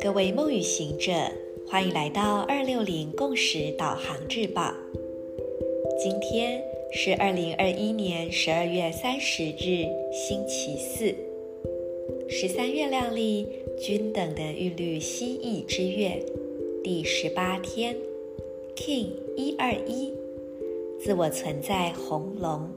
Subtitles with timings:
[0.00, 1.12] 各位梦与行者，
[1.68, 4.74] 欢迎来到二六零共识导航日报。
[6.02, 6.62] 今天
[6.92, 11.14] 是二零二一年十二月三十日，星期四，
[12.28, 13.46] 十三月亮历
[13.78, 16.24] 均等的韵律蜥蜴之月
[16.82, 17.96] 第十八天
[18.76, 20.12] ，King 一二一，
[20.98, 22.70] 自我存在红龙。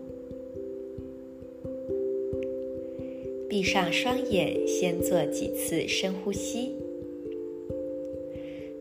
[3.53, 6.71] 闭上双眼，先做几次深呼吸。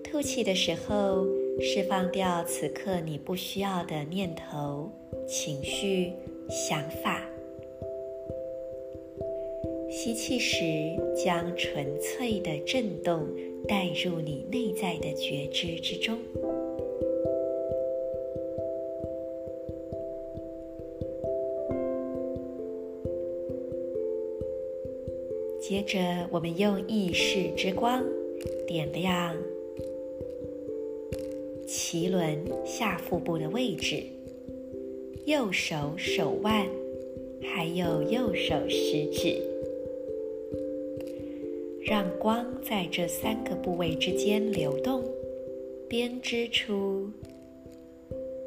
[0.02, 1.26] 吐气的时候，
[1.60, 4.90] 释放掉此刻你不需要的念头、
[5.28, 6.12] 情绪、
[6.48, 7.22] 想法。
[9.90, 10.64] 吸气时，
[11.22, 13.28] 将纯粹的震动
[13.68, 16.16] 带入你内在的觉知之中。
[25.62, 28.04] 接着，我们用意识之光
[28.66, 29.36] 点亮。
[31.68, 34.02] 脐轮下腹部的位置，
[35.24, 36.66] 右手手腕，
[37.40, 39.40] 还有右手食指，
[41.80, 45.04] 让光在这三个部位之间流动，
[45.88, 47.08] 编织出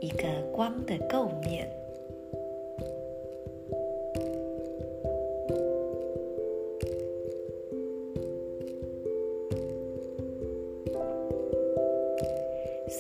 [0.02, 1.66] 一个光的构面。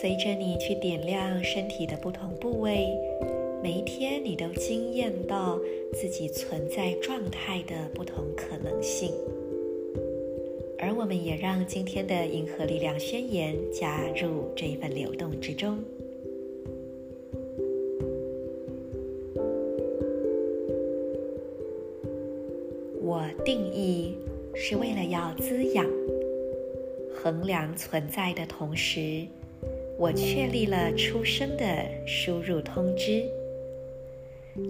[0.01, 2.85] 随着你去点亮身体的不同部位，
[3.63, 5.57] 每一天你都惊艳到
[5.93, 9.09] 自己存在状态的不同可能性。
[10.77, 15.81] 而我们也让今天的银河力量宣言加入这一份流动之中。
[23.02, 24.17] 我定义
[24.53, 25.85] 是为了要滋养、
[27.13, 29.25] 衡量存在的同时。
[29.98, 31.64] 我确立了出生的
[32.06, 33.24] 输入通知，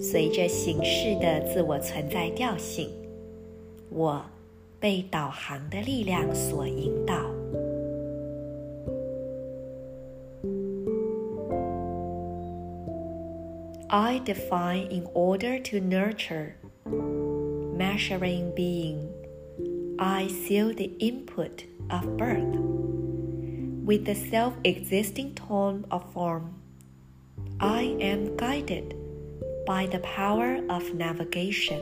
[0.01, 2.91] 随着形式的自我存在调性，
[3.91, 4.25] 我
[4.79, 7.15] 被导航的力量所引导。
[13.93, 16.55] I define in order to nurture,
[17.77, 19.09] measuring being.
[19.99, 22.57] I seal the input of birth.
[23.85, 26.55] With the self-existing tone of form,
[27.59, 28.95] I am guided
[29.67, 31.81] by the power of navigation.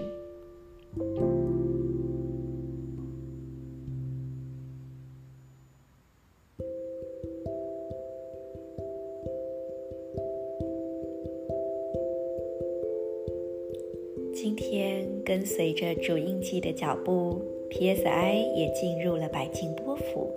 [14.33, 20.33] 今天跟随着主印记的脚步，PSI 也进入了白镜波符。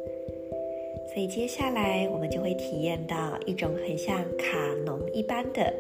[1.16, 5.72] 所以接下来我们就会体验到一种很像卡农一般的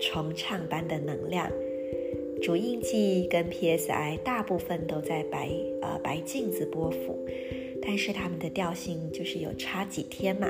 [0.00, 1.50] 重唱般的能量。
[2.40, 5.50] 主印记跟 PSI 大部分都在白
[5.82, 7.18] 呃白镜子波幅，
[7.82, 10.48] 但是它们的调性就是有差几天嘛。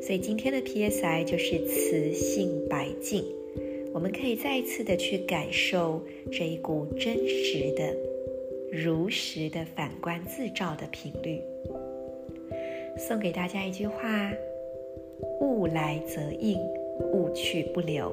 [0.00, 3.22] 所以今天的 PSI 就是磁性白镜，
[3.92, 7.94] 我们可以再一次的去感受这一股真实的、
[8.72, 11.38] 如实的反观自照的频率。
[13.00, 14.30] 送给大家一句话：
[15.40, 16.60] 物来则应，
[17.14, 18.12] 物去不留。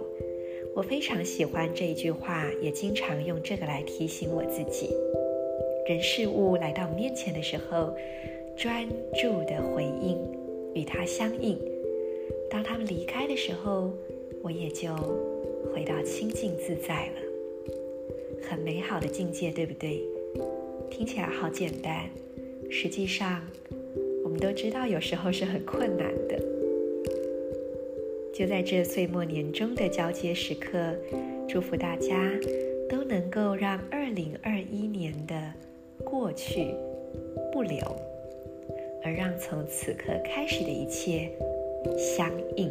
[0.74, 4.90] 我非常喜欢这一句话，也经常用这个来提醒我自己。
[5.86, 7.94] 人事物来到面前的时候，
[8.56, 8.88] 专
[9.22, 10.18] 注的回应，
[10.74, 11.60] 与它相应。
[12.50, 13.92] 当他们离开的时候，
[14.42, 14.96] 我也就
[15.74, 17.22] 回到清净自在了。
[18.42, 20.02] 很美好的境界，对不对？
[20.90, 22.10] 听起来好简单，
[22.70, 23.42] 实际上。
[24.28, 26.38] 我们都知道，有时候是很困难的。
[28.34, 30.94] 就在这岁末年终的交接时刻，
[31.48, 32.30] 祝福大家
[32.90, 35.54] 都能够让二零二一年的
[36.04, 36.76] 过去
[37.54, 37.80] 不留，
[39.02, 41.32] 而让从此刻开始的一切
[41.98, 42.70] 相应。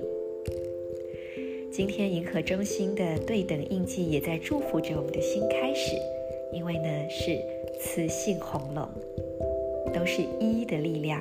[1.73, 5.97] 今天银河中心的对等印记也在祝福着我们的新开始，
[6.53, 7.41] 因为呢是
[7.81, 8.87] 磁性红龙，
[9.95, 11.19] 都是一的力量。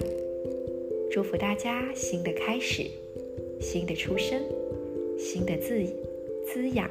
[1.11, 2.83] 祝福大家新的开始，
[3.61, 4.41] 新的出生，
[5.17, 5.81] 新的滋
[6.45, 6.89] 滋养，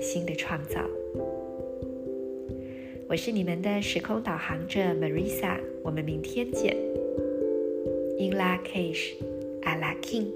[0.00, 0.80] 新的创造。
[3.08, 6.76] 我是你们的时空导航者 Marisa，我们明天见。
[8.18, 10.26] In LA CAGE，I LA KING